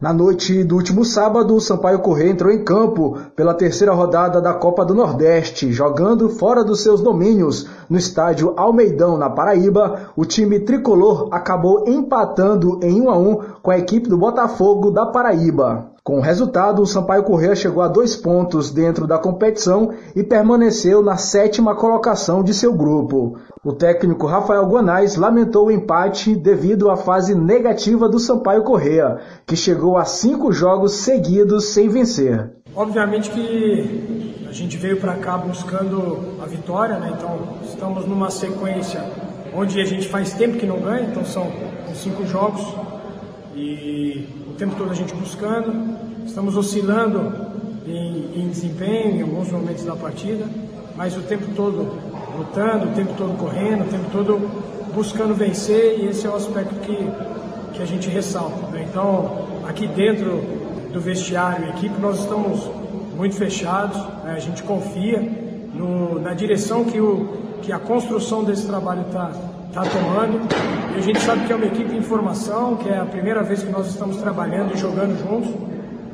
[0.00, 4.54] Na noite do último sábado, o Sampaio Corrêa entrou em campo pela terceira rodada da
[4.54, 10.10] Copa do Nordeste, jogando fora dos seus domínios no estádio Almeidão, na Paraíba.
[10.16, 15.04] O time tricolor acabou empatando em 1 a 1 com a equipe do Botafogo da
[15.04, 15.90] Paraíba.
[16.10, 21.04] Com o resultado, o Sampaio Corrêa chegou a dois pontos dentro da competição e permaneceu
[21.04, 23.38] na sétima colocação de seu grupo.
[23.64, 29.54] O técnico Rafael Guanais lamentou o empate devido à fase negativa do Sampaio Corrêa, que
[29.54, 32.56] chegou a cinco jogos seguidos sem vencer.
[32.74, 37.12] Obviamente que a gente veio para cá buscando a vitória, né?
[37.16, 39.00] então estamos numa sequência
[39.54, 41.46] onde a gente faz tempo que não ganha, então são
[41.94, 42.66] cinco jogos
[43.54, 45.96] e o tempo todo a gente buscando,
[46.26, 47.32] estamos oscilando
[47.86, 50.46] em, em desempenho em alguns momentos da partida,
[50.96, 51.98] mas o tempo todo
[52.36, 54.38] lutando, o tempo todo correndo, o tempo todo
[54.94, 56.96] buscando vencer e esse é o aspecto que,
[57.74, 58.66] que a gente ressalta.
[58.68, 58.86] Né?
[58.88, 60.42] Então, aqui dentro
[60.92, 62.68] do vestiário e equipe, nós estamos
[63.16, 64.34] muito fechados, né?
[64.36, 65.49] a gente confia
[66.20, 67.28] na direção que, o,
[67.62, 69.30] que a construção desse trabalho está
[69.70, 70.40] está tomando.
[70.94, 73.62] E a gente sabe que é uma equipe em formação, que é a primeira vez
[73.62, 75.54] que nós estamos trabalhando e jogando juntos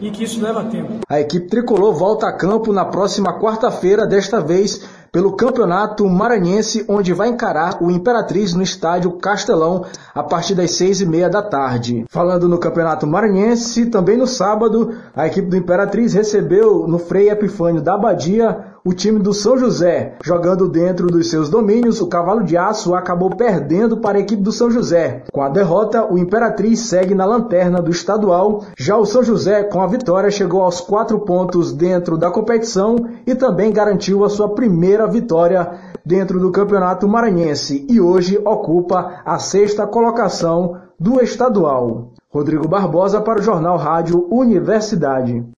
[0.00, 1.00] e que isso leva tempo.
[1.08, 7.12] A equipe tricolor volta a campo na próxima quarta-feira, desta vez pelo Campeonato Maranhense, onde
[7.12, 12.04] vai encarar o Imperatriz no estádio Castelão a partir das seis e meia da tarde.
[12.08, 17.80] Falando no Campeonato Maranhense, também no sábado, a equipe do Imperatriz recebeu no Frei Epifânio
[17.80, 22.56] da Abadia o time do São José, jogando dentro dos seus domínios, o Cavalo de
[22.56, 25.24] Aço acabou perdendo para a equipe do São José.
[25.30, 28.64] Com a derrota, o Imperatriz segue na lanterna do estadual.
[28.78, 33.34] Já o São José, com a vitória, chegou aos quatro pontos dentro da competição e
[33.34, 35.70] também garantiu a sua primeira vitória
[36.04, 42.12] dentro do Campeonato Maranhense e hoje ocupa a sexta colocação do estadual.
[42.30, 45.48] Rodrigo Barbosa para o Jornal Rádio Universidade.